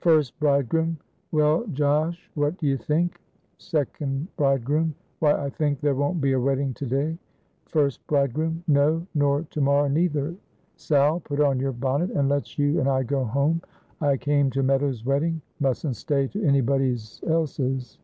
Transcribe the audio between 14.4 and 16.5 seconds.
to Meadows' wedding; mustn't stay to